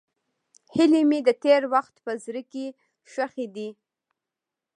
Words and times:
هیلې 0.75 1.01
مې 1.09 1.19
د 1.27 1.29
تېر 1.43 1.61
وخت 1.73 1.95
په 2.05 2.11
زړه 2.23 2.41
کې 2.51 2.65
ښخې 3.11 3.45
دي. 3.55 3.69